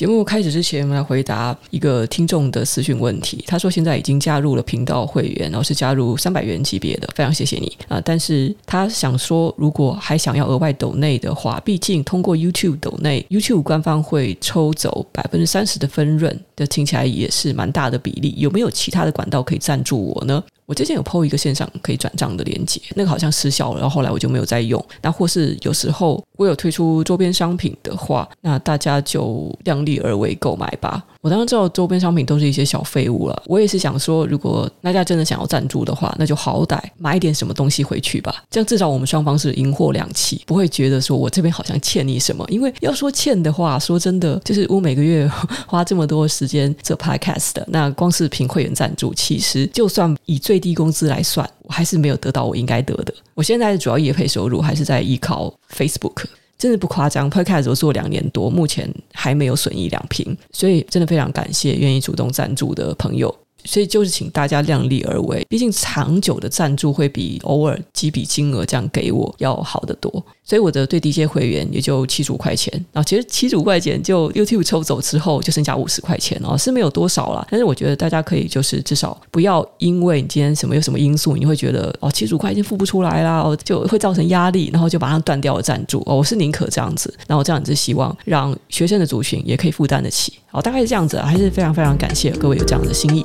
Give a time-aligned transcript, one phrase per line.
[0.00, 3.44] 节目开始之前，我们来回答一个听众的私讯问题。
[3.46, 8.00] 他说现在已经加入了频道会员，然后是加入三百元级别的，非常谢谢你啊！
[8.02, 18.32] 但是他想说，如果还想要额外抖内的话，毕竟通过 YouTube 抖内，YouTube 官方会抽走百分之三十的分润，这听起来也是蛮大的比例。
[18.38, 20.42] 有没有其他的管道可以赞助我呢？
[20.70, 24.80] 我之前有 PO 一个线上可以转账的链接，那个好像失效了，然后后来我就没有再用。
[25.02, 31.04] 那或是有时候我有推出周边商品的话，那大家就量力而为购买吧。
[31.22, 42.46] 我当然知道周边商品都是一些小废物了，我也是想说，如果大家真的想要赞助的话，那就好歹买一点什么东西回去吧，这样至少我们双方是银货两訖，不会觉得说我这边好像欠你什么。
[42.48, 45.28] 因为要说欠的话，说真的，就是我每个月
[45.66, 53.12] 花这么多时间做 podcast，那光是凭会员赞助，其实就算以最低工资来算，我还是没有得到我应该得的。
[53.34, 56.24] 我现在的主要业配收入还是在依靠 Facebook。
[56.58, 63.34] 真的不夸张，Podcast 我做两年多，目前还没有损益两平，所以真的非常感谢愿意主动赞助的朋友。
[63.64, 70.24] 所以就是请大家量力而为，毕竟长久的赞助会比偶尔几笔金额这样给我要好得多。
[70.44, 77.46] 所以我的最低阶会员也就七十五块钱，然后其实七十五块钱就 YouTube 抽走之后就剩下五十块钱哦，是没有多少啦。
[77.48, 86.16] 但是我觉得大家可以就是至少不要因为你今天什么有什么因素，你会觉得哦七十五块钱付不出来啦，就会造成压力，然后就马上断掉了赞助哦。
[86.16, 90.32] 我是宁可这样子，然后这样子希望让学生的族群也可以负担得起。
[90.48, 93.24] 好，大概是这样子，还是非常非常感谢各位有这样的心意。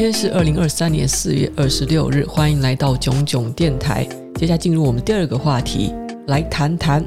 [0.00, 4.02] 今天是二零二三年四月二十六日，欢迎来到囧囧电台。
[4.36, 5.92] 接下来进入我们第二个话题，
[6.28, 7.04] 来谈谈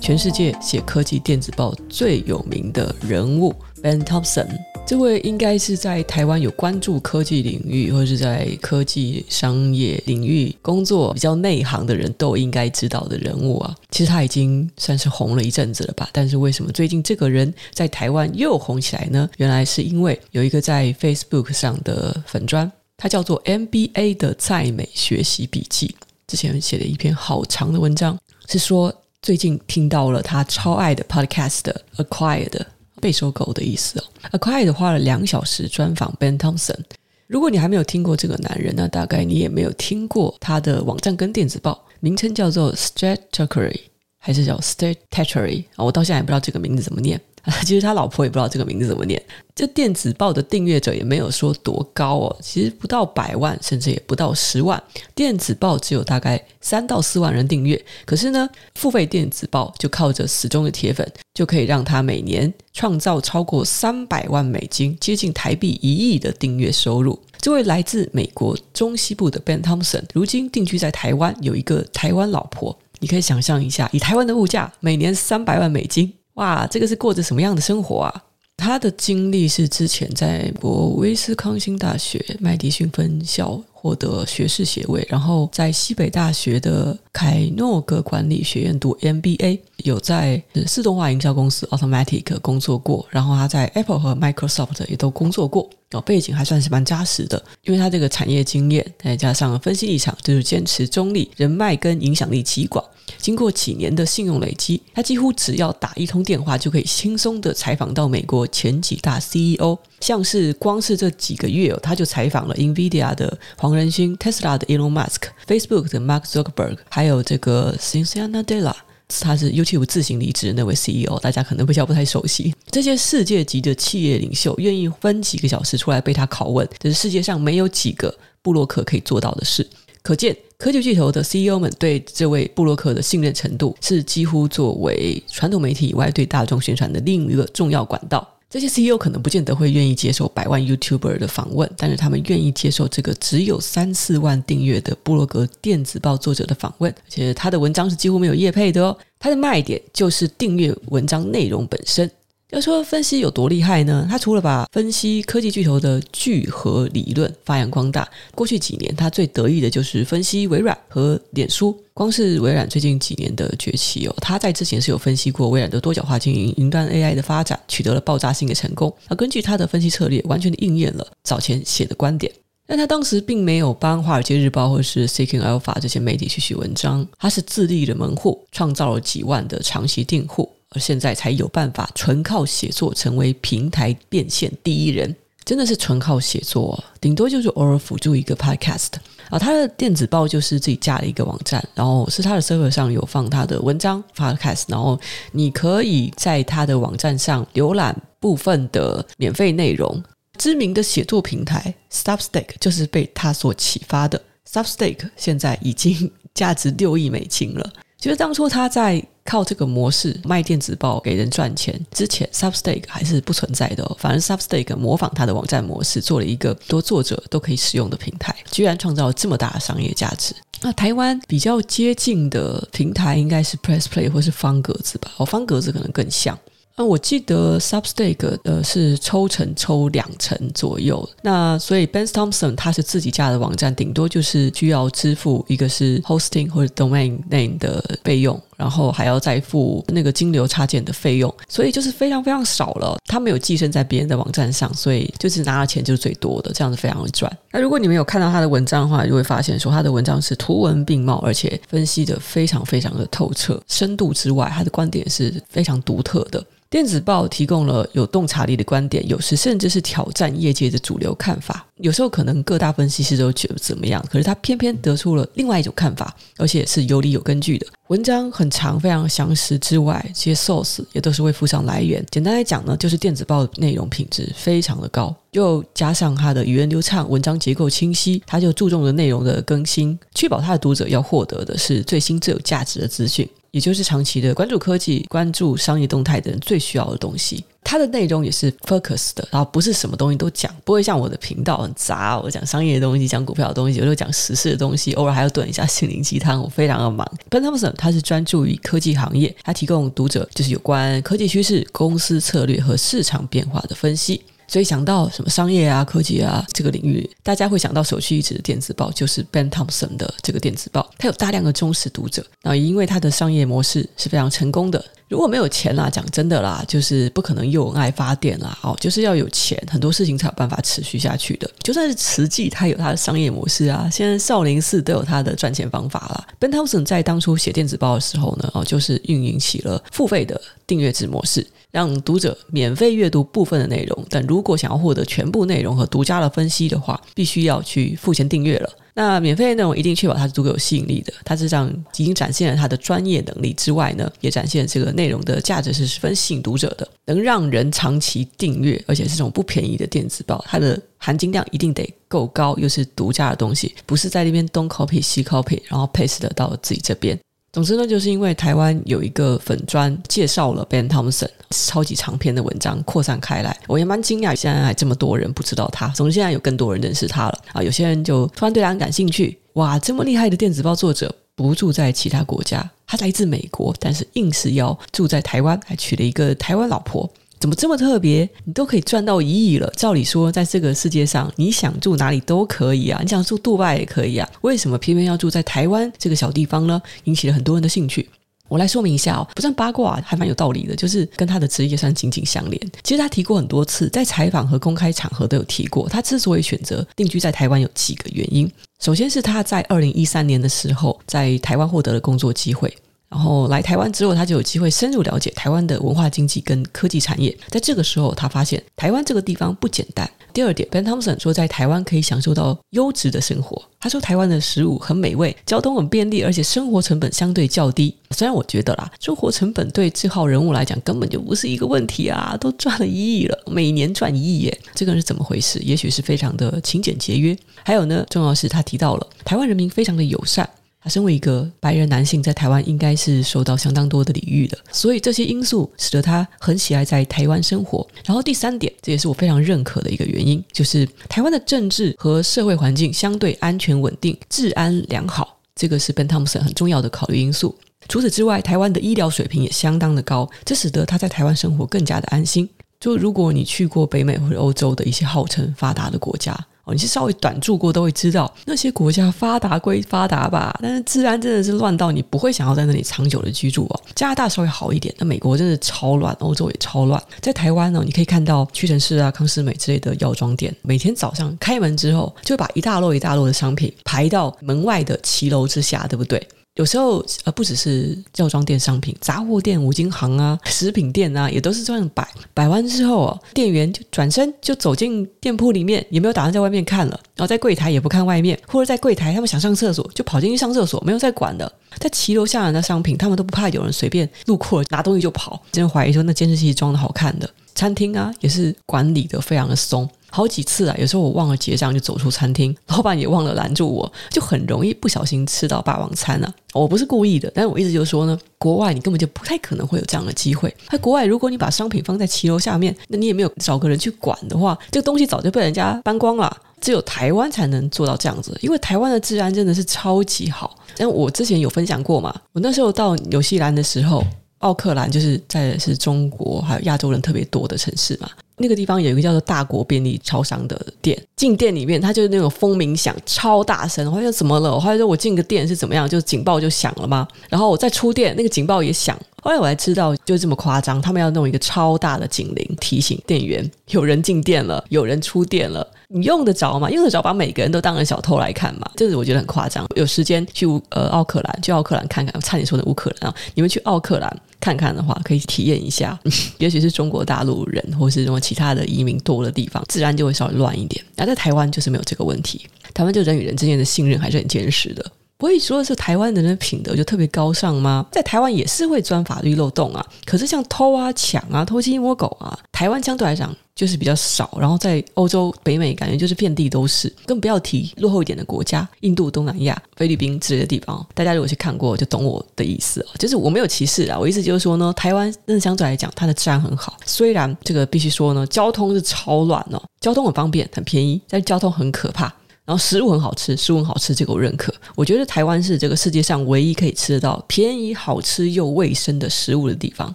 [0.00, 4.46] 全世界写科技电子报最有名的人物 Ben Thompson。
[4.86, 13.74] 这位应该是在台湾有关注科技领域，或者是在科技商业领域工作比较内行的人都应该知道的人物啊。
[13.90, 16.08] 其实他已经算是红了一阵子了吧？
[16.12, 19.28] 但是为什么最近这个人在台湾又红起来呢？
[19.38, 25.96] 原来是因为有一个在 Facebook 上的粉专，他叫做 MBA 的在美学习笔记。
[26.28, 28.16] 之前写了一篇好长的文章，
[28.48, 32.66] 是说最近听到了他超爱的 Podcast Acquired。
[33.00, 34.04] 被收购的意思哦。
[34.32, 36.78] Acquired 花了两小时专访 Ben Thompson。
[37.26, 43.80] 如果你还没有听过这个男人，那大概你也没有听过他的网站跟电子报，名称叫做 Stratechery
[44.18, 45.84] 还是叫 Stratechery 啊？
[45.84, 47.20] 我到现在也不知道这个名字怎么念。
[47.64, 49.22] 其实他老婆也不知道这个名字怎么念。
[49.54, 54.82] 这电子报的订阅者也没有说多高哦，其实不到百万，甚至也不到十万。
[55.14, 67.18] 电子报只有大概三到四万人订阅，可是呢，付费电子报就靠着死忠的铁粉，就可以让他每年创造超过三百万美金，接近台币一亿的订阅收入。
[67.38, 72.76] 这位来自美国中西部的 Ben Thompson，如今定居在台湾，有一个台湾老婆。
[72.98, 76.12] 你可以想象一下，以台湾的物价，每年三百万美金。
[76.36, 78.22] 哇，这个是过着什么样的生活啊？
[78.58, 102.82] 他的经历是之前在国威斯康星大学麦迪逊分校获得学士学位，然后在西北大学的凯诺格管理学院读 MBA，有在自动化营销公司 Automattic 工作过，然后他在 Apple 和 Microsoft 也都工作过，哦，背景还算是蛮扎实的，因为他这个产业经验再加上分析立场，就是坚持中立，人脉跟影响力极广。
[103.18, 109.78] 经过几年的信用累积，他几乎只要打一通电话就可以轻松地采访到美国前几大 CEO。
[110.00, 118.74] 像是光是这几个月，他就采访了 NVIDIA 的黄仁勋、Tesla 的 Elon Musk、Facebook 的 Mark Zuckerberg，还有这个 Satya Nadella，
[119.08, 122.54] 他是 YouTube 自行离职的那位 CEO，大家可能比较不太熟悉。
[122.70, 129.66] 这些世界级的企业领袖愿意分几个小时出来被他拷问，这是世界上没有几个部落客可以做到的事。
[130.06, 138.24] 可见，科技巨头的 CEO 们对这位布洛克的信任程度，是几乎作为传统媒体以外对大众宣传的另一个重要管道。
[138.48, 148.96] 这些 CEO 可能不见得会愿意接受百万 YouTuber 的访问，但是他们愿意接受这个只有三四万订阅的布洛格电子报作者的访问，而且他的文章是几乎没有业配的哦。
[149.18, 152.08] 他的卖点就是订阅文章内容本身。
[152.52, 154.06] 要说分析有多厉害呢？
[154.08, 161.76] 他除了把分析科技巨头的聚合理论发扬光大，过去几年他最得意的就是分析微软和脸书。
[161.92, 168.94] 光是微软最近几年的崛起哦，他在之前是有分析过微软的多角化经营、云端 AI 的发展，取得了爆炸性的成功。
[169.08, 172.32] 而根据他的分析策略，完全的应验了早前写的观点。
[172.68, 180.52] 但他当时并没有帮《华尔街日报》或是 Seeking Alpha 这些媒体去写文章，他是自立的门户，创造了几万的长期订户。
[180.76, 185.16] 而现在才有办法纯靠写作成为平台变现第一人。
[185.46, 188.88] 真的是纯靠写作，哦顶多就是偶尔辅助一个 podcast
[189.30, 189.38] 啊。
[189.38, 195.00] 他的电子报就是自己架了一个网站，然后是他的 server 上有放他的文章 podcast，然后
[195.30, 200.02] 你可以在他的网站上浏览部分的免费内容。
[200.36, 204.20] 知名的写作平台 Substack 就是被他所启发的。
[204.50, 207.72] Substack 现在已经 价值六亿美金了。
[208.06, 213.84] 其实当初他在靠这个模式卖电子报给人赚钱之前，Substack 还是不存在的。
[213.98, 220.32] 反而 Substack 模仿他的网站模式，做了一个多作者都可以使用的平台，居然创造了这么大的商业价值。
[220.60, 225.10] 那台湾比较接近的平台应该是 Press Play 或是方格子吧？
[225.16, 226.38] 哦，方格子可能更像。
[226.78, 242.96] 那我记得 Substack 呃是抽成抽两成左右，那所以 Ben Thompson 他是自己家的网站，顶多就是需要支付一个是 hosting 或者 domain name 的费用，然后还要再付那个金流插件的费用，所以就是非常非常少了。
[243.06, 247.30] 他没有寄生在别人的网站上，所以就是拿了钱就是最多的，这样子非常的赚。
[247.52, 256.44] 那如果你们有看到他的文章的话，就会发现说他的文章是图文并茂，而且分析的非常非常的透彻，深度之外，他的观点是非常独特的。
[256.70, 261.65] 电子报提供了有洞察力的观点，有时甚至是挑战业界的主流看法。
[261.80, 267.66] 有时候可能各大分析师都觉得怎么样，可是他偏偏得出了另外一种看法，而且是有理有根据的。
[267.88, 272.04] 文章很长，非常详实之外，这些 source 也都是会附上来源。
[272.10, 283.28] 简单来讲呢，就是电子报的内容品质非常的高，又加上它的语言流畅，文章结构清晰，它就注重了内容的更新，确保它的读者要获得的是最新最有价值的资讯。
[283.56, 287.42] 也就是长期的关注科技、关注商业动态的人最需要的东西。
[287.64, 297.10] 它的内容也是 focus 的，然后不是什么东西都讲，不会像我的频道很杂，我讲商业的东西、讲股票的东西，有时候讲时事的东西，偶尔还要炖一下心灵鸡汤，我非常的忙。
[297.30, 304.20] Ben Thompson 他是专注于科技行业，他提供读者就是有关科技趋势、公司策略和市场变化的分析。
[304.48, 310.88] 所以想到什么商业啊、科技啊这个领域，大家会想到首屈一指的电子报，就是 Ben Thompson 的这个电子报。
[310.98, 314.84] 它有大量的忠实读者，那也因为它的商业模式是非常成功的。
[315.08, 318.58] 如果没有钱啦，讲真的啦，就是不可能又爱发电啦。
[318.62, 321.48] 哦，就是要有钱，很多事情才有办法持续下去的。
[321.62, 323.88] 就算是慈济，它有它的商业模式啊。
[323.90, 326.26] 现在少林寺都有它的赚钱方法啦。
[326.40, 331.46] Ben Thompson 在当初写电子报的时候呢，哦，就是运营起了付费的订阅制模式。
[331.70, 338.70] 让读者免费阅读部分的内容，但如果想要获得全部内容和独家的分析的话，必须要去付钱订阅了。
[338.98, 357.18] 那免费的内容一定确保它是足够有吸引力的，它是这样已经展现了它的专业能力之外呢，也展现这个内容的价值是十分吸引读者的，能让人长期订阅，而且是这种不便宜的电子报，它的含金量一定得够高，又是独家的东西，不是在那边东 copy 西 copy，然后 paste 的到自己这边。
[357.56, 365.88] 总之呢，就是因为台湾有一个粉专介绍了 Ben Thompson 超级长篇的文章扩散开来，我也蛮惊讶，现在还这么多人不知道他。
[365.88, 367.62] 总之，现在有更多人认识他了啊！
[367.62, 377.10] 有些人就突然对他很感兴趣，哇，这么厉害的电子报作者不住在其他国家，他来自美国，但是硬是要住在台湾，还娶了一个台湾老婆。
[377.38, 378.28] 怎么这么特别？
[378.44, 379.70] 你都可以赚到一亿了。
[379.76, 384.28] 照理说，在这个世界上，你想住哪里都可以啊，你想住杜拜也可以啊。
[384.40, 386.80] 为什么偏偏要住在台湾这个小地方呢？
[387.04, 388.08] 引起了很多人的兴趣。
[388.48, 392.70] 我来说明一下哦，不算八卦，还蛮有道理的，就是跟他的职业算紧紧相连。
[392.84, 395.88] 其实他提过很多次，在采访和公开场合都有提过。
[395.88, 398.48] 他之所以选择定居在台湾，有几个原因。
[398.80, 402.72] 首先是他在二零一三年的时候，在台湾获得了工作机会。
[403.08, 407.36] 然后来台湾之后，他就有机会深入了解台湾的文化经济跟科技产业。
[407.48, 410.08] 在这个时候，他发现台湾这个地方不简单。
[410.32, 413.62] 第二点，Ben Thompson 说，在台湾可以享受到优质的生活。
[413.80, 417.94] 他说，台湾的食物很美味，交通很便利，而且生活成本相对较低。
[418.10, 425.58] 虽然我觉得啦，生活成本对这号人物来讲根本就不是一个问题啊，都赚了一亿了，每年赚一亿耶，这个人是怎么回事？
[425.60, 427.34] 也许是非常的勤俭节约。
[427.62, 430.46] 还有呢，重要是他提到了台湾人民非常的友善。
[430.88, 437.86] 身为一个白人男性，在台湾应该是受到相当多的礼遇的，所以这些因素使得他很喜爱在台湾生活。
[438.04, 447.54] 然后第三点，这也是我非常认可的一个原因，就是台湾的政治和社会环境相对安全稳定，治安良好，这个是 Ben Thompson 很重要的考虑因素。
[447.88, 452.48] 除此之外，台湾的医疗水平也相当的高，这使得他在台湾生活更加的安心。
[452.78, 456.36] 就如果你去过北美或者欧洲的一些号称发达的国家。
[456.72, 463.80] 你是稍微短住过都会知道，那些国家发达归发达吧，但是治安真的是乱到你不会想要在那里长久的居住哦。
[463.94, 467.00] 加拿大稍微好一点，那美国真的超乱，欧洲也超乱。
[467.20, 476.26] 在台湾呢，你可以看到屈臣氏啊、康斯美之类的药妆店，每天早上开门之后，就把一大摞一大摞的商品排到门外的骑楼之下，对不对？
[476.56, 482.06] 有时候呃，不只是药妆店商品，杂货店、五金行啊、食品店啊，也都是这样摆。
[482.32, 486.98] 摆完之后哦，店员就转身就走进店铺里面，也没有打算在外面看了。
[487.14, 491.50] 然后在柜台也不看外面，或者在柜台他们想上厕所就跑进去上厕所，没有再管的。
[491.78, 495.40] 在骑楼下的商品，他们都不怕有人随便路过拿东西就跑。
[495.52, 497.28] 真怀疑说那监视器装的好看的。
[497.54, 506.34] 餐厅啊，也是管理的非常的松，好几次啊，有时候我忘了结账就走出餐厅，老板也忘了拦住我，就很容易不小心吃到霸王餐啊。
[506.54, 510.50] 我不是故意的，但是我意思就是说呢，国外你根本就不太可能会有这样的机会。
[510.70, 516.34] 在国外，如果你把商品放在骑楼下面，那你也没有找个人去管的话，这个东西早就被人家搬光了。
[516.62, 520.56] 只有台湾才能做到这样子，因为台湾的治安真的是超级好。
[520.78, 524.02] 但我之前有分享过嘛，我那时候到纽西兰的时候。
[524.40, 528.08] 奥克兰就是在是中国还有亚洲人特别多的城市嘛，
[528.38, 534.52] 那个地方有一个叫做大国便利超商的店，进店里面它就是那种蜂鸣响超大声，我说怎么了？
[534.52, 537.06] 我后来说我进个店是怎么样，就警报就响了吗？
[537.28, 538.98] 然后我再出店，那个警报也响。
[539.22, 545.66] 后来我才知道，就这么夸张，他们要弄一个超大的警铃提醒店员有人进店了，有人出店了。
[545.88, 546.70] 你用得着吗？
[546.70, 548.70] 用得着把每个人都当成小偷来看吗？
[548.76, 549.66] 这是我觉得很夸张。
[549.74, 552.20] 有时间去呃奥克兰，去奥克兰看看。
[552.20, 555.98] 差点说的乌克兰啊，你们去奥克兰看看的话，可以体验一下。
[556.38, 560.84] 也许是中国大陆人，或是什么其他的移民多的地方，自然就会稍微乱一点。
[560.94, 564.92] 那在台湾就是没有这个问题，台湾就人与人之间的信任还是很坚实的。
[565.18, 567.86] 不会说的是台湾人的品德就特别高尚吗？
[567.90, 569.84] 在台湾也是会钻法律漏洞啊。
[570.04, 574.36] 可是像偷啊、抢啊、偷鸡摸狗啊，台湾相对来讲就是比较少。
[574.38, 576.92] 然后在欧洲、北美，感觉就是遍地都是。
[577.06, 580.86] 更不要提落后一点的国家，印度、东南亚、菲律宾之类的地方。
[580.94, 582.92] 大家如果去看过，就懂我的意思啊。
[582.98, 586.76] 就是我没有歧视啊，我意思就是说呢，台湾真的相对来讲它的治安很好。
[586.84, 592.12] 虽然这个必须说呢，交通是超乱哦，交通很方便、很便宜，但是交通很可怕。
[592.46, 594.54] 然后食物很好吃，食物很好吃，这个我认可。
[594.76, 599.94] 我觉得台湾是这个世界上唯一可以吃得到便宜、好吃又卫生的食物的地方。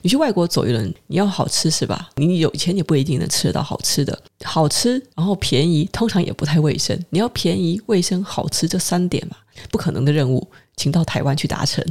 [0.00, 2.08] 你去外国走一轮，你要好吃是吧？
[2.16, 4.18] 你有钱也不一定能吃得到好吃的。
[4.42, 6.98] 好吃，然后便宜，通常也不太卫生。
[7.10, 9.36] 你要便宜、卫生、好吃这三点嘛，
[9.70, 10.44] 不可能的任务，
[10.76, 11.84] 请到台湾去达成。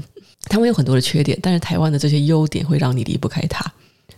[0.50, 3.64] 台湾有很多的缺点，但是台湾的这些优点会让你离不开它。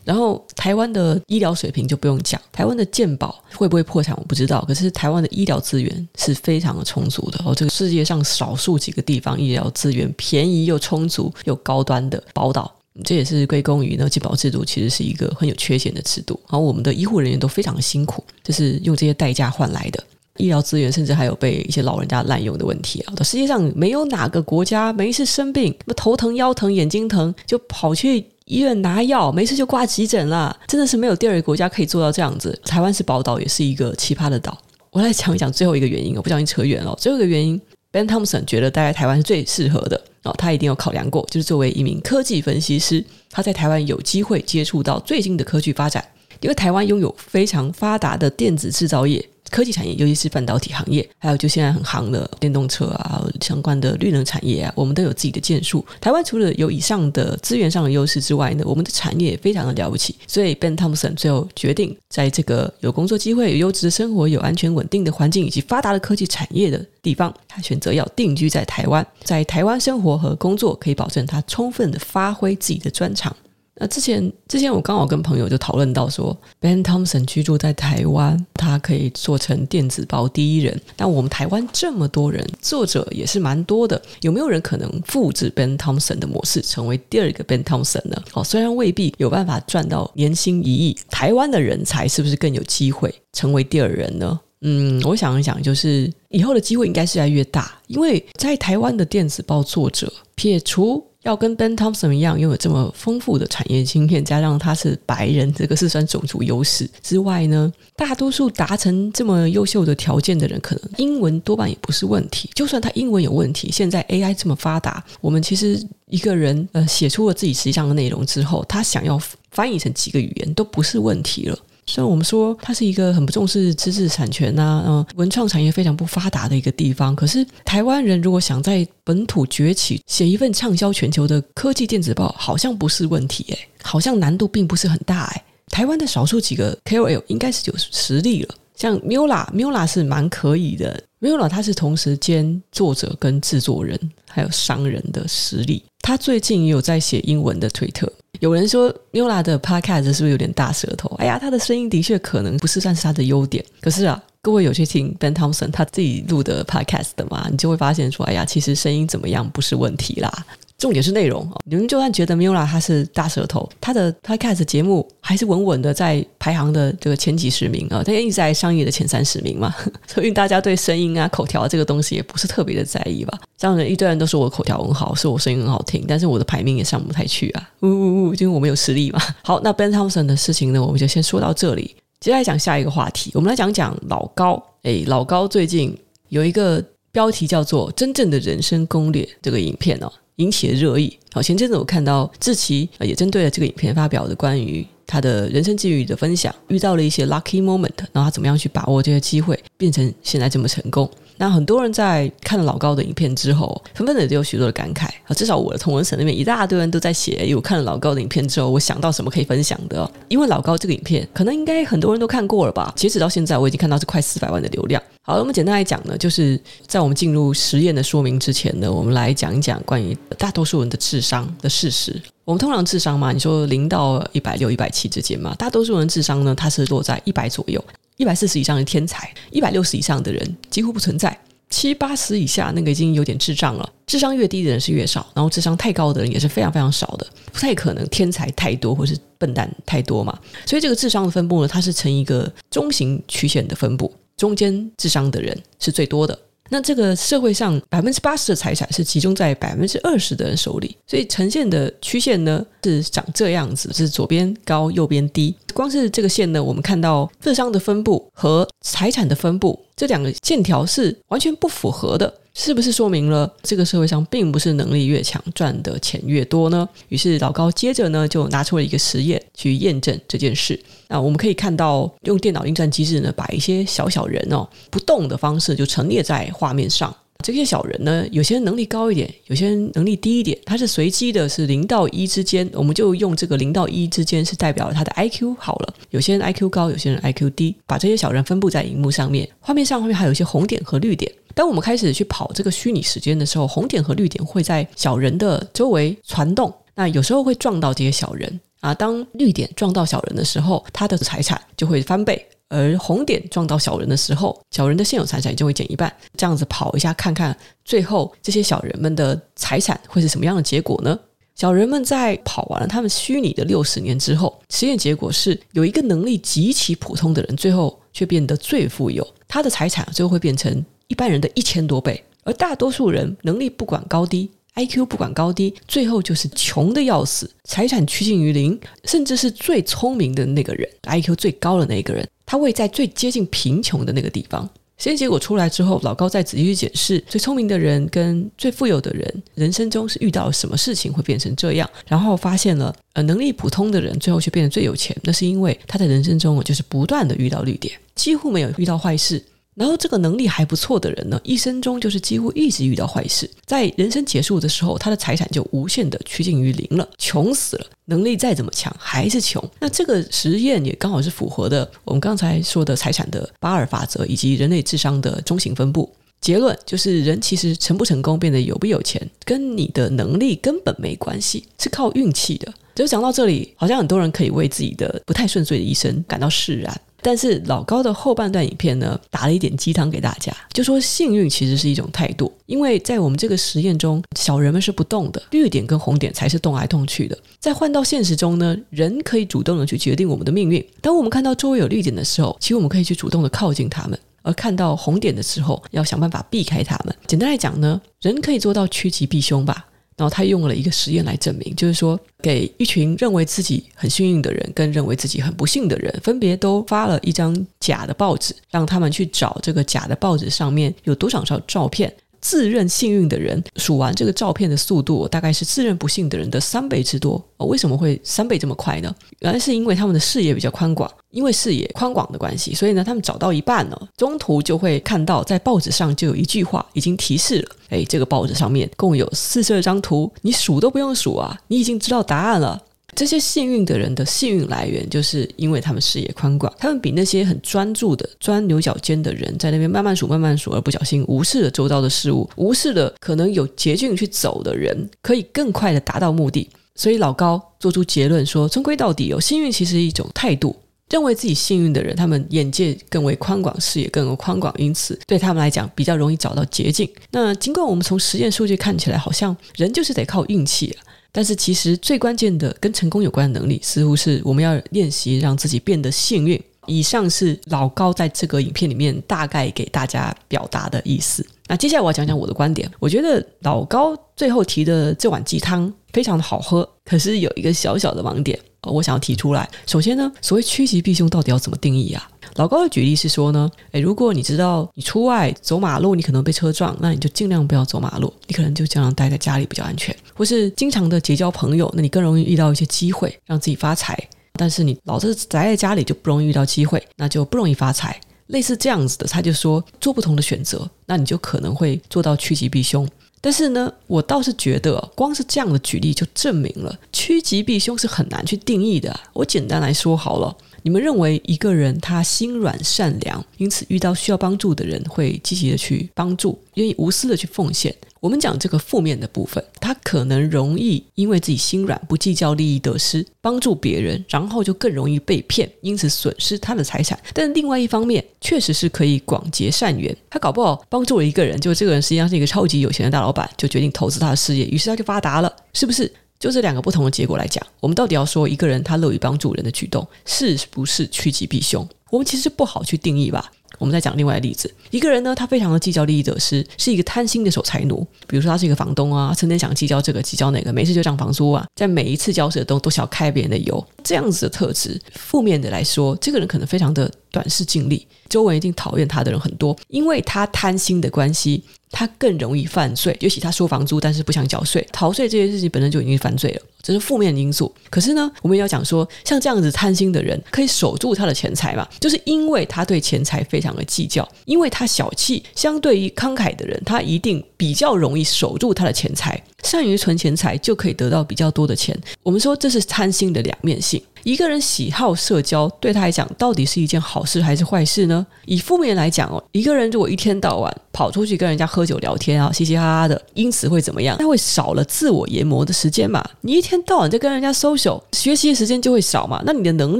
[0.06, 7.56] 然后台湾的医疗水平就不用讲，台湾的健保会不会破产我不知道，可是台湾的医疗资源是非常的充足的哦。
[7.56, 12.70] 这个世界上少数几个地方医疗资源便宜又充足又高端的宝岛，
[13.04, 16.40] 这也是归功于呢健保制度其实是一个很有缺陷的制度。
[16.50, 20.04] 然后我们的医护人员都非常辛苦，这是用这些代价换来的
[20.38, 23.14] 医疗资源，甚至还有被一些老人家滥用的问题啊。
[23.24, 28.26] 世界上没有哪个国家没事生病，什么头疼、腰疼、眼睛疼就跑去。
[28.54, 32.56] 医院拿药，没事就挂急诊啦，真的是没有第二个国家可以做到这样子。
[32.64, 34.56] 台湾是宝岛，也是一个奇葩的岛。
[34.92, 36.96] 我来讲一讲最后一个原因，我不小心扯远了。
[37.00, 37.60] 最后一个原因
[37.92, 46.06] ，Ben Thompson 觉得待在台湾是最适合的哦，他一定有考量过，就是作为一名科技分析师，他在台湾有机会接触到最新的科技发展，
[46.40, 49.28] 因为台湾拥有非常发达的电子制造业。
[49.54, 55.86] 科技产业，尤其是半导体行业，还有就现在很行的电动车啊，相关的绿能产业啊，我们都有自己的建树。
[56.02, 60.16] 台湾除了有以上的资源上的优势之外呢，我们的产业也非常的了不起。
[60.26, 73.36] 所以 Ben Thompson 最后决定，在这个有工作机会、有优质的生活、有安全稳定的环境以及发达的科技产业的地方，他选择要定居在台湾，在台湾生活和工作，可以保证他充分的发挥自己的专长。
[73.76, 80.80] 那之前，之前我刚好跟朋友就讨论到说，Ben Thompson 居住在台湾，他可以做成电子报第一人。
[80.96, 88.24] 但我们台湾这么多人，作者也是蛮多的，有没有人可能复制 Ben Thompson 的模式，成为第二个 Ben Thompson 呢？
[88.34, 94.40] 哦，虽然未必有办法赚到年薪一亿，台湾的人才是不是更有机会成为第二人呢？
[94.62, 101.04] 嗯，我想一想，就是以后的机会应该是越来越大，因为在台湾的电子报作者撇除。
[101.24, 112.50] 要跟 Ben Thompson 一样拥有这么丰富的产业经验，加上他是白人，这个是算种族优势之外呢，大多数达成这么优秀的条件的人，可能英文多半也不是问题。
[112.54, 119.20] 就算他英文有问题，现在 AI 这么发达，我们其实一个人呃写出了自己实际上的内容之后，他想要
[119.52, 121.58] 翻译成几个语言都不是问题了。
[121.86, 135.42] 虽然我们说它是一个很不重视知识产权呐、啊，嗯，文创产业非常不发达的一个地方，可是台湾人如果想在本土崛起，写一份畅销全球的科技电子报，好像不是问题诶，好像难度并不是很大诶。
[135.68, 144.00] 台湾的少数几个 KOL 应该是有实力了，像 Mula Mula 是蛮可以的，Mula 他是同时兼作者跟制作人，
[144.30, 145.84] 还有商人的实力。
[146.02, 148.12] 他最近也有在写英文的推特。
[148.40, 151.08] 有人说 Miula 的 Podcast 是不是有点大舌头？
[151.20, 153.64] 哎呀，他的声音的确可能不是算是他的优点。
[153.80, 157.48] 可是啊，各位有去听 Ben Thompson 他自己录的 Podcast 的嘛？
[157.50, 160.32] 你就会发现说，哎呀，其实声音怎么样不是问题啦。
[160.78, 169.74] 重点是内容，你们就算觉得 Miula 他是大舌头，他的 Podcast 节目还是稳稳的在排行的这个前几十名啊，他一直在商业的前三十名嘛，
[170.08, 173.40] 所以大家对声音啊、口条这个东西也不是特别的在意吧？
[173.58, 179.22] 这样一堆人都说我口条很好，说我声音很好听，但是我的排名也上不太去啊，呜呜呜，因为我没有实力嘛。
[179.44, 184.62] 好，那 Ben Thompson 的事情呢，我们就先说到这里，接下来讲下一个话题，我们来讲讲老高。
[184.84, 190.12] 诶，老高最近有一个标题叫做《真正的人生攻略》这个影片哦。
[190.38, 191.18] 引起了热议。
[191.32, 201.10] 好，前阵子我看到志奇也针对了这个影片发表的关于他的人生际遇的分享，遇到了一些 lucky moment，然后他怎么样去把握这些机会，变成现在这么成功。
[201.44, 205.36] 那很多人在看了老高的影片之后，纷纷的都有许多的感慨啊。
[205.36, 210.10] 至少我的同文层那边一大堆人都在写，有看了老高的影片之后，我想到什么可以分享的。
[210.30, 212.94] 因为老高这个影片，可能应该很多人都看过了吧？
[212.96, 215.04] 截止到现在，我已经看到是快四百万的流量。
[215.22, 216.58] 好了，我们简单来讲呢，就是
[216.88, 222.22] 在我们进入实验的说明之前呢，我们来讲一讲关于大多数人的智商的事实。
[222.46, 227.84] 我们通常智商嘛，你说零到一百六、一百七之间嘛，大多数人智商呢，它是落在一百左右。
[228.18, 231.38] 一百四十以上的天才，一百六十以上的人几乎不存在。
[231.70, 233.94] 七八十以下那个已经有点智障了。
[234.06, 237.26] 智商越低的人是越少，然后智商太高的人也是非常非常少的。
[237.52, 240.38] 不太可能天才太多或是笨蛋太多嘛。
[240.68, 246.38] 所以这个智商的分布呢，它是呈一个中型曲线的分布，中间智商的人是最多的。
[246.74, 255.56] 那这个社会上百分之八十的财产是集中在百分之二十的人手里，所以呈现的曲线呢是长这样子，是左边高，右边低。
[255.72, 262.34] 光是这个线呢，我们看到浙商的分布和财产的分布这两个线条是完全不符合的。
[262.56, 266.88] 是不是说明了这个社会上并不是能力越强赚的钱越多呢？
[267.10, 270.80] 于是老高接着呢就拿出了一个实验去验证这件事。
[271.08, 277.16] 那我们可以看到，用电脑运算机制呢，把一些小小人哦不动的方式就陈列在画面上。
[277.44, 282.68] 这些小人呢，有些人能力高一点，有些人能力低一点，它是随机的，是零到一之间。
[282.74, 285.94] 我们就用这个零到一之间是代表了他的 IQ 好了。
[286.12, 289.48] 有些人 IQ 高，有些人 IQ 低，把这些小人分布在荧幕上面。
[289.60, 291.32] 画面上后面还有一些红点和绿点。
[291.54, 298.94] 当我们开始去跑这个虚拟时间的时候，红点和绿点会在小人的周围传动，那有时候会撞到这些小人啊。
[298.94, 302.36] 当绿点撞到小人的时候，他的财产就会翻倍；
[302.74, 306.12] 而红点撞到小人的时候，小人的现有财产就会减一半。
[306.36, 307.56] 这样子跑一下，看看
[307.86, 311.18] 最后这些小人们的财产会是什么样的结果呢？
[311.56, 320.84] 小人们在跑完了他们虚拟的六十年之后，实验结果是有一个能力极其普通的人，最后却变得最富有，他的财产最后会变成。
[321.10, 334.70] 一般人的一千多倍，而大多数人能力不管高低，IQ 不管高低，最后就是穷的要死，财产趋近于零，甚至是最聪明的那个人，IQ 最高的那个人，他位在最接近贫穷的那个地方。
[334.96, 349.44] 实验结果出来之后，老高再仔细去检视最聪明的人跟最富有的人人生中是遇到了什么事情会变成这样，然后发现了，呃，能力普通的人最后却变得最有钱，那是因为他在人生中就是不断的遇到绿点，几乎没有遇到坏事。
[349.76, 357.86] 然后这个能力还不错的人呢，一生中就是几乎一直遇到坏事，在人生结束的时候，他的财产就无限的趋近于零了，穷死了。
[358.06, 359.64] 能力再怎么强，还是穷。
[359.80, 366.14] 那这个实验也刚好是符合的我们刚才说的财产的八二法则以及人类智商的中型分布。
[366.42, 372.74] 结论就是，人其实成不成功，变得有不有钱，跟你的能力根本没关系，是靠运气的。
[372.94, 377.02] 就讲到这里，好像很多人可以为自己的不太顺遂的一生感到释然。
[377.24, 387.38] 但是老高的后半段影片呢，打了一点鸡汤给大家，就说幸运其实是一种态度，因为在我们这个实验中，小人们是不动的，绿点跟红点才是动来动去的。
[387.60, 390.86] 再换到现实中呢，人可以主动的去决定我们的命运。
[391.02, 397.16] 当我们看到周围有绿点的时候，其实我们可以去主动的靠近他们；而看到红点的时候，要想办法避开他们。
[397.26, 399.86] 简单来讲呢，人可以做到趋吉避凶吧。
[400.16, 412.14] 然后他用了一个实验来证明，就是说，给一群认为自己很幸运的人跟认为自己很不幸的人，分别都发了一张假的报纸，让他们去找这个假的报纸上面有多少张照片。
[412.44, 417.42] 自认幸运的人数完这个照片的速度，大概是自认不幸的人的三倍之多。
[417.56, 419.16] 哦，为什么会三倍这么快呢？
[419.40, 427.76] 原来是因为他们的视野比较宽广，因为视野宽广的关系，所以呢，他们找到一半呢，中途就会看到在报纸上就有一句话已经提示了。
[427.92, 432.84] 诶，这个报纸上面共有四十二张图，你数都不用数啊，你已经知道答案了。
[433.16, 446.70] 这些幸运的人的幸运来源，就是因为他们视野宽广，他们比那些很专注的钻牛角尖的人，在那边慢慢数、慢慢数，而不小心无视了周遭的事物，无视了可能有捷径去走的人，可以更快的达到目的。
[446.96, 450.76] 所以老高做出结论说，终归到底哦，幸运其实是一种态度。
[451.10, 457.08] 认为自己幸运的人，他们眼界更为宽广，视野更为宽广，因此对他们来讲比较容易找到捷径。
[457.30, 460.98] 那尽管我们从实验数据看起来好像人就是得靠运气啊，
[461.34, 466.62] 但是其实最关键的跟成功有关的能力，似乎是我们要练习让自己变得幸运。
[466.86, 471.46] 以上是老高在这个影片里面大概给大家表达的意思。
[471.68, 472.92] 那接下来我要讲讲我的观点。
[473.00, 478.60] 我觉得老高最后提的这碗鸡汤非常的好喝，可是有一个小小的盲点。
[478.84, 479.68] 我想要提出来。
[479.88, 482.30] 首先呢，所谓趋吉避凶到底要怎么定义啊？
[482.56, 490.16] 老高的举例是说呢，诶，如果你知道你出外走马路，你可能被车撞，那你就尽量不要走马路，你可能就尽量待在家里比较安全。
[490.36, 494.18] 或是经常的结交朋友，那你更容易遇到一些机会让自己发财。
[494.54, 498.20] 但是你老是宅在家里，就不容易遇到机会，那就不容易发财。
[498.48, 503.08] 类似这样子的，他就说做不同的选择，那你就可能会做到趋吉避凶。
[503.42, 509.20] 但是呢，我倒是觉得，光是这样的举例就证明了趋吉避凶是很难去定义的。
[509.34, 510.56] 我简单来说好了。
[510.84, 517.96] 你们认为一个人他心软善良，因此遇到需要帮助的人会积极的去帮助，愿意无私的去奉献。
[518.20, 527.18] 我们讲这个负面的部分，他可能容易因为自己心软，不计较利益得失，帮助别人，然后就更容易被骗，因此损失他的财产。
[527.34, 530.16] 但另外一方面，确实是可以广结善缘。
[530.30, 536.12] 他搞不好帮助了一个人，就这个人实际上是一个超级有钱的大老板，就决定投资他的事业，于是他就发达了，是不是？
[536.44, 541.88] 就这两个不同的结果来讲，我们到底要说一个人他乐于帮助人的举动是不是趋吉避凶？
[542.12, 543.50] 我们其实不好去定义吧。
[543.80, 548.06] 我们再讲另外的例子，一个人呢，他非常的计较利益得失，是一个贪心的守财奴。
[548.28, 561.62] 比如说他是一个房东啊，成天想计较这个计较那个，没事就涨房租啊，在每一次交涉都都想要开别人的油，这样子的特质，负面的来说，这个人可能非常的短视近利，周围一定讨厌他的人很多，因为他贪心的关系。
[561.96, 567.72] 他更容易犯罪，尤其他收房租，但是不想缴税，逃税这件事情本身就已经犯罪了，这是负面因素。
[567.92, 571.88] 可是呢，我们也要讲说，像这样子贪心的人，可以守住他的钱财嘛？
[572.00, 581.96] 就是因为他对钱财非常的计较，因为他小气，相对于慷慨的人，他一定比较容易守住他的钱财，善于存钱财，就可以得到比较多的钱。
[582.24, 584.02] 我们说这是贪心的两面性。
[584.24, 588.26] 一个人喜好社交，对他来讲，到底是一件好事还是坏事呢？
[588.46, 594.18] 以负面来讲哦，一个人如果一天到晚跑出去跟人家喝酒聊天啊，嘻嘻哈哈的，因此会怎么样？
[594.18, 596.24] 他会少了自我研磨的时间嘛？
[596.42, 599.42] 你一天到晚在跟人家 social，学习的时间就会少嘛？
[599.46, 600.00] 那你的能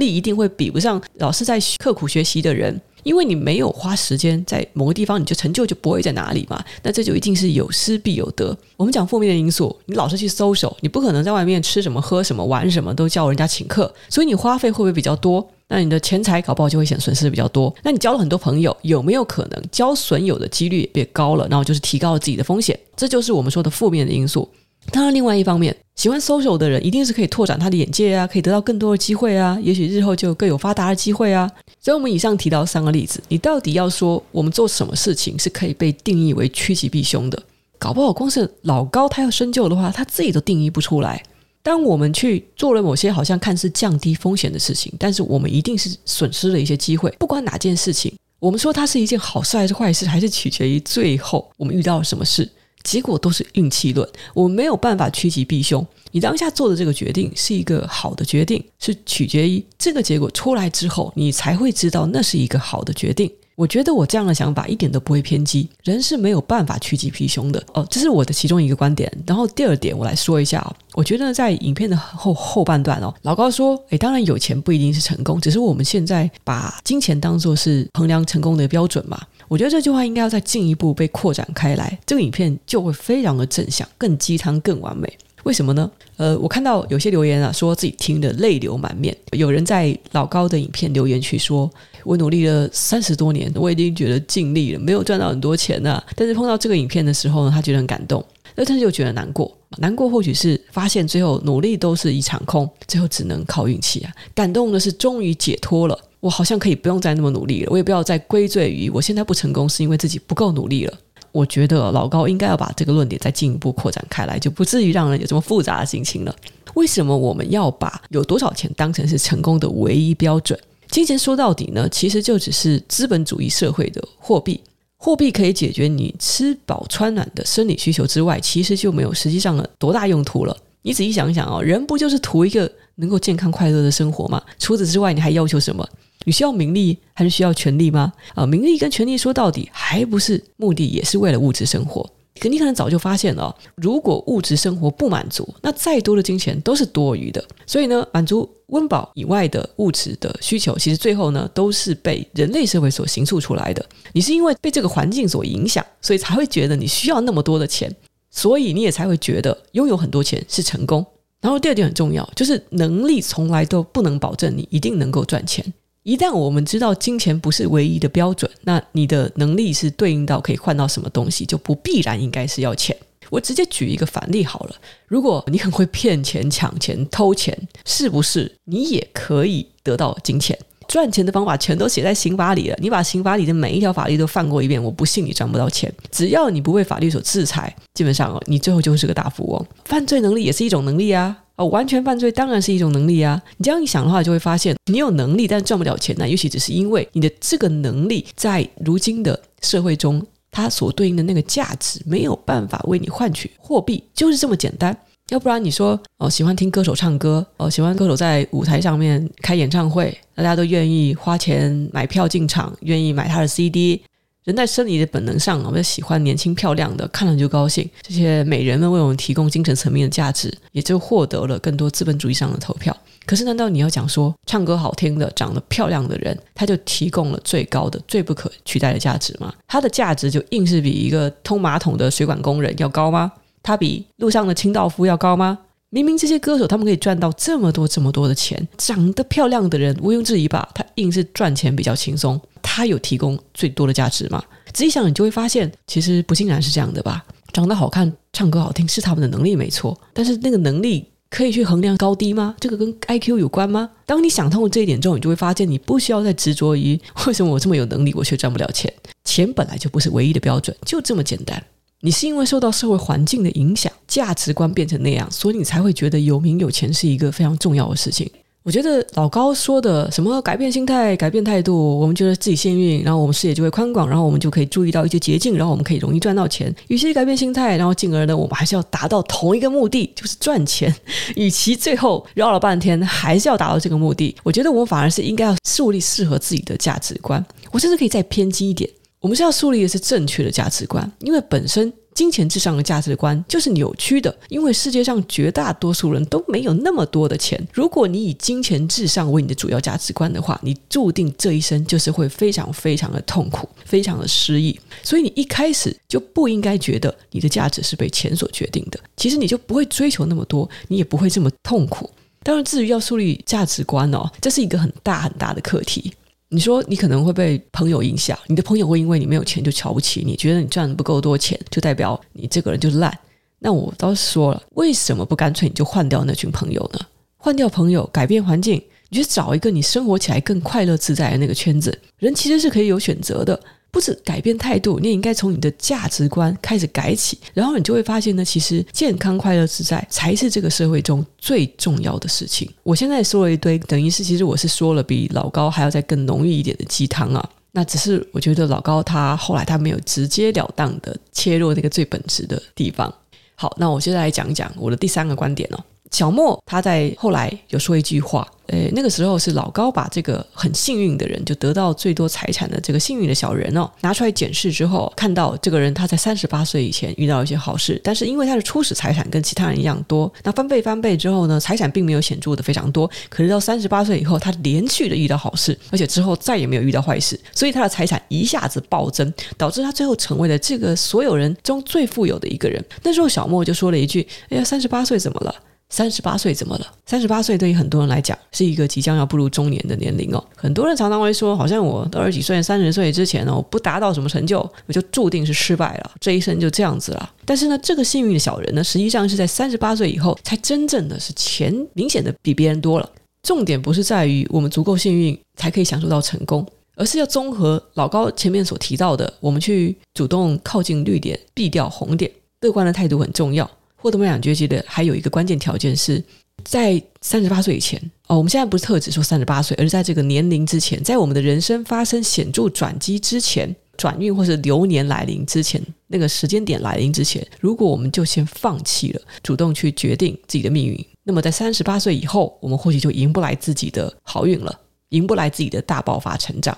[0.00, 2.80] 力一定会比不上老是在刻苦学习的人。
[3.04, 6.60] 因为你没有花时间在某个地方，你就成就就不会在哪里嘛。
[6.82, 8.56] 那这就一定是有失必有得。
[8.76, 15.48] 我们讲负面的因素，你老是去搜索你不可能在外面吃什么、喝什么、玩什么都叫人家请客，所以你花费会不会比较多？
[15.68, 17.74] 那你的钱财搞不好就会显损失比较多。
[17.82, 21.46] 那你交了很多朋友，有没有可能交损友的几率变高了？
[21.48, 22.78] 然后就是提高了自己的风险。
[22.96, 24.48] 这就是我们说的负面的因素。
[24.90, 31.50] 当然，另外一方面，喜欢 social 的人一定是可以拓展他的眼界啊，可以得到更多的机会啊，也许日后就更有发达的机会啊。
[31.80, 37.42] 所以，我们以上提到三个例子，你到底要说我们做什么事情是可以被定义为趋吉避凶的？
[37.78, 41.22] 搞不好光是老高他要深究的话，他自己都定义不出来。
[41.62, 47.10] 当我们去做了某些好像看似降低风险的事情，但是我们一定是损失了一些机会。
[47.18, 52.48] 不管哪件事情，我们说它是一件好事还是坏事，还是取决于最后我们遇到了什么事。
[52.84, 55.84] 结果都是运气论，我们没有办法趋吉避凶。
[56.12, 63.28] 你当下做的这个决定是一个好的决定，是取决于这个结果出来之后，你才会知道那是一个好的决定。
[63.56, 67.62] 我觉得我这样的想法一点都不会偏激，人是没有办法趋吉避凶的。
[67.72, 69.10] 哦，这是我的其中一个观点。
[69.26, 70.64] 然后第二点，我来说一下，
[70.94, 85.16] 我觉得在影片的后后半段哦，老高说：“诶，当然有钱不一定是成功，只是我们现在把金钱当作是衡量成功的标准嘛。”我觉得这句话应该要再进一步被扩展开来，这个影片就会非常的正向，更鸡汤，更完美。
[85.44, 85.90] 为什么呢？
[86.16, 89.16] 呃，我看到有些留言啊，说自己听得泪流满面。
[89.32, 91.70] 有人在老高的影片留言区说
[92.04, 96.02] ：“我努力了三十多年，我已经觉得尽力了，没有赚到很多钱啊。
[96.16, 98.24] 但是碰到这个影片的时候呢，他觉得很感动。
[98.56, 104.12] 那但是又觉得难过，难过或许是发现最后努力都是一场空，最后只能靠运气啊。
[104.34, 110.98] 感动的是终于解脱了。”我好像可以不用再那么努力了，我也不要再归罪于我现在不成功是因为自己不够努力了。
[111.34, 116.32] 我觉得老高应该要把这个论点再进一步扩展开来，就不至于让人有这么复杂的心情了。
[116.74, 120.56] 为什么我们要把有多少钱当成是成功的唯一标准？
[120.88, 124.60] 金钱说到底呢，其实就只是资本主义社会的货币。
[124.96, 130.56] 货币可以解决你吃饱穿暖的生理需求之外，其实就没有实际上的多大用途了。
[130.82, 134.40] 你仔细想想哦，人不就是图一个能够健康快乐的生活吗？
[134.60, 135.84] 除此之外，你还要求什么？
[136.24, 138.12] 你需要名利还是需要权力吗？
[138.34, 142.08] 啊，名利跟权力说到底还不是目的，也是为了物质生活。
[142.40, 147.42] 可你可能早就发现了，如果物质生活不满足，那再多的金钱都是多余的。
[147.64, 153.86] 所以呢，满足温饱以外的物质的需求，其实最后呢，都是被人类社会所形塑出来的。
[154.12, 157.94] 你是因为被这个环境所影响，所以才会觉得你需要那么多的钱，
[158.32, 161.06] 所以你也才会觉得拥有很多钱是成功。
[161.40, 165.64] 然后第二点很重要，就是能力从来都不能保证你一定能够赚钱。
[166.04, 172.94] 一旦我们知道金钱不是唯一的标准，那你的能力是对应到可以换到什么东西，就不必然应该是要钱。
[173.30, 174.76] 我直接举一个反例好了，
[175.08, 180.56] 如果你很会骗钱、抢钱、偷钱，是不是你也可以得到金钱？
[180.86, 185.90] 赚钱的方法全都写在刑法里了，你把刑法里的每一条法律都翻过一遍，我不信你赚不到钱。
[186.12, 189.66] 只要你不被法律所制裁，基本上哦，你最后就是个大富翁。
[189.86, 191.38] 犯罪能力也是一种能力啊。
[191.56, 193.40] 哦，完全犯罪当然是一种能力啊！
[193.58, 204.96] 你这样一想的话，就会发现你有能力，但赚不了钱，那也许只是因为你的这个能力在如今的社会中，它所对应的那个价值没有办法为你换取货币，就是这么简单。
[205.30, 214.02] 要不然你说哦，喜欢听歌手唱歌，哦，喜欢歌手在舞台上面开演唱会，大家都愿意花钱买票进场，愿意买他的 CD。
[214.44, 217.88] 人在生理的本能上，我们喜欢年轻漂亮的，看了就高兴。
[218.02, 222.94] 这些美人们为我们提供精神层面的价值，也就获得了更多资本主义上的投票。
[223.24, 229.50] 可是，难道你要讲说，唱歌好听的、长得漂亮的人，他就提供了最高的、最不可取代的价值吗？
[229.66, 233.32] 他的价值就硬是比一个通马桶的水管工人要高吗？
[233.62, 235.58] 他比路上的清道夫要高吗？
[235.94, 242.40] 明明这些歌手他们可以赚到这么多、这么多的钱，长得漂亮的人毋庸置疑吧，他硬是赚钱比较轻松。
[242.60, 244.42] 他有提供最多的价值吗？
[244.72, 247.24] 仔细想，你就会发现，其实不尽然是这样的吧。
[247.52, 252.56] 长得好看、唱歌好听是他们的能力没错，但是那个能力可以去衡量高低吗？
[252.58, 253.88] 这个跟 IQ 有关吗？
[254.04, 258.92] 当你想通了这一点之后，你就会发现，你不需要再执着于为什么我这么有能力，我却赚不了钱。
[259.22, 261.64] 钱本来就不是唯一的标准，就这么简单。
[262.04, 268.30] 你是因为受到社会环境的影响，价值观变成那样，所以你才会觉得有名有钱是一个非常重要的事情。
[268.62, 276.74] 我觉得老高说的什么改变心态、改变态度，我们觉得自己幸运，然后我们视野就会宽广，然后我们就可以注意到一些捷径，然后我们可以容易赚到钱。
[276.88, 280.94] 与其改变心态，然后进而呢，我们还是要达到同一个目的，就是赚钱。
[281.36, 287.42] 与其最后绕了半天还是要达到这个目的，我觉得我们反而是应该要树立适合自己的价值观。
[287.70, 288.88] 我甚至可以再偏激一点，
[289.24, 291.90] 我们是要树立的是正确的价值观，因为本身。
[292.14, 297.60] 金钱至上的价值观就是扭曲的，因为世界上绝大多数人都没有那么多的钱。
[297.72, 304.78] 如果你以金钱至上为你的主要价值观的话，你注定这一生就是会非常非常的痛苦，非常的失意。
[305.02, 309.00] 所以你一开始就不应该觉得你的价值是被钱所决定的。
[309.16, 312.08] 其实你就不会追求那么多，你也不会这么痛苦。
[312.44, 316.14] 当然，至于要树立价值观哦，这是一个很大很大的课题。
[316.54, 323.12] 你说你可能会被朋友影响，你的朋友会因为你没有钱就瞧不起你，觉得你赚的不够多钱，就代表你这个人就是烂。
[323.58, 327.00] 那我倒是说了，为什么不干脆你就换掉那群朋友呢？
[327.36, 331.98] 换掉朋友，改变环境，你去找一个你生活起来更快乐自在的那个圈子。
[332.18, 333.58] 人其实是可以有选择的。
[333.94, 342.68] 不止改变态度，你也应该从你的价值观开始改起，然后你就会发现呢，其实健康、快乐、自在才是这个社会中最重要的事情。
[342.82, 347.50] 我现在说了一堆，等于是其实我是说了比老高还要再更浓郁一点的鸡汤啊。
[347.70, 353.14] 那只是我觉得老高他后来他没有直截了当的切入那个最本质的地方。
[353.54, 355.78] 好，那我现在来讲一讲我的第三个观点哦。
[356.10, 382.82] 小莫他在后来有说一句话，诶，那个时候是老高把这个很幸运的人，就得到最多财产的这个幸运的小人哦，拿出来检视之后，看到这个人他在三十八岁以前遇到一些好事，但是因为他的初始财产跟其他人一样多，那翻倍翻倍之后呢，财产并没有显著的非常多，可是到三十八岁以后，他连续的遇到好事，而且之后再也没有遇到坏事，所以他的财产一下子暴增，导致他最后成为了这个所有人中最富有的一个人。
[383.02, 385.54] 那时候小莫就说了一句：“哎呀，三十八岁怎么了？”
[385.94, 386.86] 三十八岁怎么了？
[387.06, 390.44] 三十八岁对于很多人来讲是一个即将要步入中年的年龄哦。
[390.56, 397.30] 很多人常常会说，好像我二十几岁、三十岁之前哦，不达到什么成就，我就注定是失败了，这一生就这样子了。
[397.44, 403.08] 但是呢，这个幸运的小人呢，实际上是在三十八岁以后，才真正的是钱明显的比别人多了。
[403.44, 412.28] 重点不是在于我们足够幸运才可以享受到成功，而是要综合老高前面所提到的，我们去主动靠近绿点，避掉红点，
[412.62, 413.70] 乐观的态度很重要。
[414.04, 416.22] 获得梦想绝技的还有一个关键条件是
[416.62, 436.76] 在三十八岁以前哦，我们现在不是特指说三十八岁，而是在这个年龄之前，在我们的人生发生显著转机之前，转运或是流年来临之前，那个时间点来临之前，如果我们就先放弃了主动去决定自己的命运，那么在三十八岁以后，我们或许就赢不来自己的好运了，赢不来自己的大爆发成长。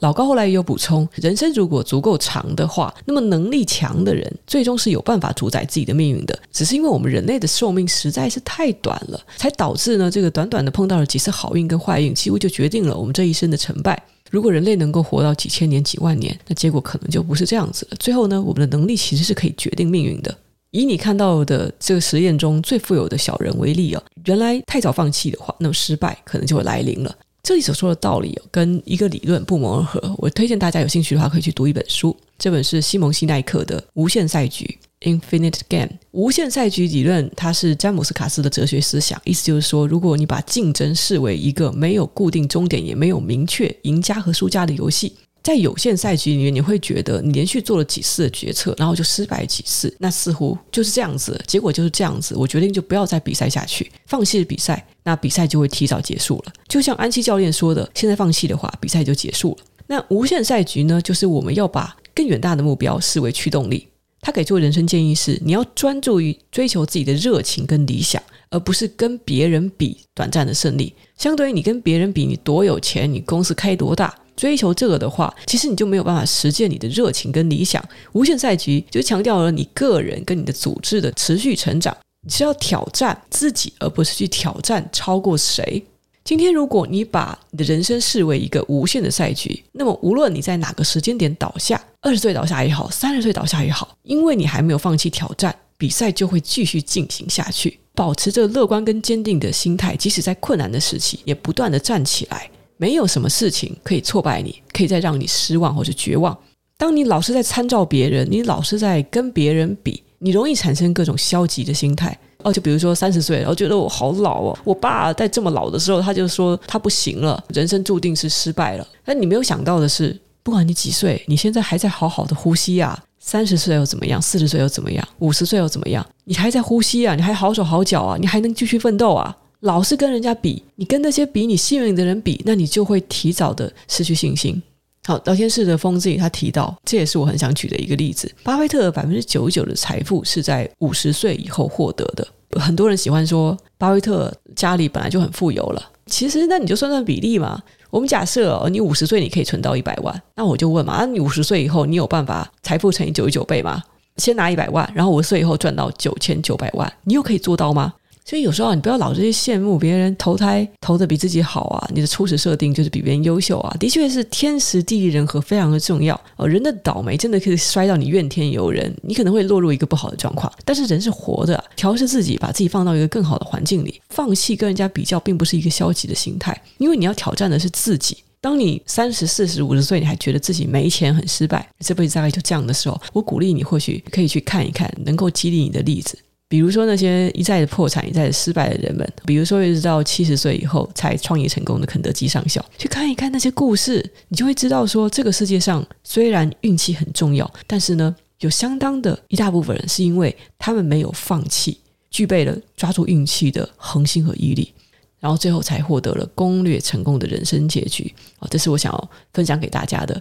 [0.00, 6.38] 老高后来也有补充，人生如果足够长的话，那么能力强的人最终是有办法主宰自己的命运的。
[6.52, 14.00] 只是因为我们人类的寿命实在是太短了，才导致呢这个短短的碰到了几次好运跟坏运，几乎就决定了我们这一生的成败。
[14.30, 17.96] 如果人类能够活到几千年、几万年，那结果可能就不是这样子了。
[17.98, 20.36] 最后呢，我们的能力其实是可以决定命运的。
[20.70, 27.16] 以你看到的这个实验中最富有的小人为例哦，原来太早放弃的话，那么失败可能就会来临了。
[27.48, 30.14] 这里所说的道理，跟一个理论不谋而合。
[30.18, 34.78] 我推荐大家有兴趣的话，可以去读一本书，这本是西蒙西奈克的《无限赛局》
[35.18, 35.88] （Infinite Game）。
[36.10, 45.14] 无限赛局理论，它是詹姆斯卡斯的哲学思想，意思就是说，如果你把竞争视为一个没有固定终点，也没有明确赢家和输家的游戏。
[45.48, 52.36] 在有限赛局里面，你会觉得你连续做了几次的决策，然后就失败几次，那似乎就是这样子，结果就是这样子。
[52.36, 56.52] 我决定就不要再比赛下去，放弃了比赛，那比赛就会提早结束了。
[56.68, 59.64] 就像安琪教练说的，现在放弃的话，比赛就结束了。
[59.86, 63.88] 那无限赛局呢，就是我们要把更远大的目标视为驱动力。
[64.20, 70.92] 他给出人生建议是：你要专注于追求自己的热情跟理想，而不是跟别人比短暂的胜利。
[71.16, 74.14] 相对于你跟别人比，你多有钱，你公司开多大。
[74.38, 77.84] 追求这个的话，其实你就没有办法实践你的热情跟理想。
[78.12, 85.84] 无限赛局就强调了你个人跟你的组织的持续成长，你是要挑战自己，而不是去挑战超过谁。
[86.22, 97.80] 今天，如果你把你的人生视为一个无限的赛局，那么无论你在哪个时间点倒下，二十岁倒下也好，三十岁倒下也好，因为你还没有放弃挑战，比赛就会继续进行下去。
[97.94, 102.48] 保持着乐观跟坚定的心态，即使在困难的时期，也不断地站起来。
[102.78, 106.36] 没有什么事情可以挫败你，可以再让你失望或者绝望。
[106.78, 112.16] 当你老是在参照别人，你老是在跟别人比，你容易产生各种消极的心态。
[112.44, 114.56] 哦，就比如说三十岁然后觉得我好老哦。
[114.62, 118.86] 我爸在这么老的时候，他就说他不行了，人生注定是失败了。
[119.04, 122.96] 但你没有想到的是，不管你几岁，你现在还在好好的呼吸啊。
[123.18, 124.22] 三十岁又怎么样？
[124.22, 125.06] 四十岁又怎么样？
[125.18, 126.06] 五十岁又怎么样？
[126.24, 129.36] 你还在呼吸啊，你还好手好脚啊，你还能继续奋斗啊。
[129.60, 134.62] 老是跟人家比，你跟那些比你幸运的人比，那你就会提早的失去信心。
[135.04, 138.30] 好，聊天室的疯子他提到，这也是我很想举的一个例子。
[138.44, 142.26] 巴菲特百分之九十九的财富是在五十岁以后获得的。
[142.60, 147.60] 很多人喜欢说巴菲特家里本来就很富有了，其实那你就算算比例嘛。
[147.90, 153.82] 我们假设哦，你五十岁你可以存到一百万，那我就问嘛，那你五十岁以后你有办法财富乘以九十九倍吗？
[154.18, 157.94] 先拿一百万，然后五十岁以后赚到九千九百万，你又可以做到吗？
[158.28, 163.74] 所以有时候啊，你不要老是去羡慕别人投胎投的比自己好啊，你的初始设定就是比别人优秀啊。
[163.80, 166.46] 的确是天时地利人和非常的重要哦。
[166.46, 170.52] 人的倒霉真的可以摔到你怨天尤人，你可能会落入一个不好的状况。
[170.62, 178.18] 但是人是活的，调试自己，把自己放到一个更好的环境里，放弃跟人家比较，并不是一个消极的心态，因为你要挑战的是自己。
[178.42, 186.18] 当你三十四十五十岁，你还觉得自己没钱很失败，这辈子大概就这样的时候，我鼓励你或许可以去看一看能够激励你的例子。
[186.48, 201.78] 比如说那些一再的破产、一再的失败的人们，比如说一直到七十岁以后才创业成功的肯德基上校，去看一看那些故事，你就会知道说，这个世界上虽然运气很重要，但是呢，有相当的一大部分人是因为他们没有放弃，
[202.10, 204.72] 具备了抓住运气的恒心和毅力，
[205.20, 208.10] 然后最后才获得了攻略成功的人生结局。
[208.38, 210.18] 啊，这是我想要分享给大家的。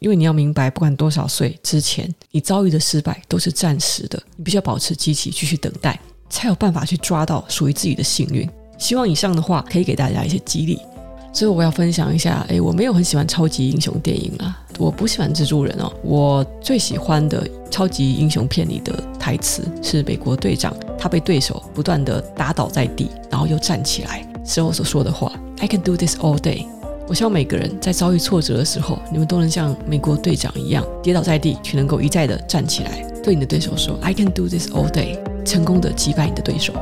[0.00, 8.48] 因为你要明白，不管多少岁之前，你遭遇的失败都是暂时的，你必须要保持积极，继续等待，才有办法去抓到属于自己的幸运。
[8.78, 10.80] 希望以上的话可以给大家一些激励。
[11.32, 15.92] 最后我要分享一下，诶，我没有很喜欢超级英雄电影啊，我不喜欢蜘蛛人哦。
[16.02, 26.66] 我最喜欢的超级英雄片里的台词是美国队长，他被对手不断地打倒在地，然后又站起来之后所说的话：“I can do this all day。”
[27.10, 36.72] 我希望每个人在遭遇挫折的时候，你们都能像美国队长一样跌倒在地，却能够一再的站起来，对你的对手说 “I can do this all day”，成功的击败你的对手。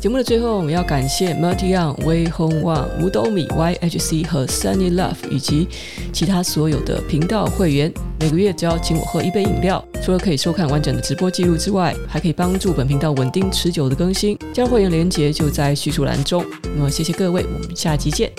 [0.00, 5.68] 节目的最后，我们要感谢 Melody On、Wei Hong Wang、五斗米、YHC 和 Sunny Love 以及
[6.12, 7.92] 其他所有的频道会员。
[8.18, 14.36] 每个月只要请我喝一杯饮料，除了可以收看完整的直播记录之外，还可以帮助本频道稳定持久的更新。
[14.52, 16.44] 加入会员链接就在叙述栏中。
[16.74, 18.32] 那么谢谢各位，我们下期见。